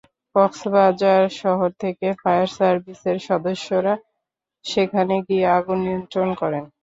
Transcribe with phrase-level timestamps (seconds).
[0.35, 3.93] কক্সবাজার শহর থেকে ফায়ার সার্ভিসের সদস্যরা
[4.65, 6.63] সেখানে গিয়ে আগুন নিয়ন্ত্রণ করেন।